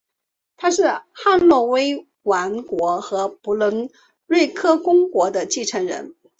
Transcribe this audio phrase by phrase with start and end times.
[0.57, 0.81] 他是
[1.13, 3.87] 汉诺威王国和不伦
[4.25, 6.15] 瑞克公国的继承人。